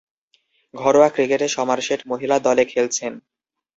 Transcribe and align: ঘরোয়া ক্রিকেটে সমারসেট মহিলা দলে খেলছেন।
ঘরোয়া 0.73 1.09
ক্রিকেটে 1.09 1.47
সমারসেট 1.47 1.99
মহিলা 2.07 2.37
দলে 2.39 2.63
খেলছেন। 2.65 3.13